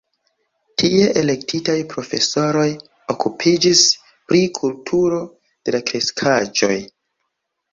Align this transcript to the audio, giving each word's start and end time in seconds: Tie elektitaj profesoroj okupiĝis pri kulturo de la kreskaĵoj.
Tie 0.81 1.03
elektitaj 1.19 1.75
profesoroj 1.91 2.65
okupiĝis 3.15 3.83
pri 4.31 4.41
kulturo 4.59 5.21
de 5.63 5.77
la 5.77 5.85
kreskaĵoj. 5.93 6.75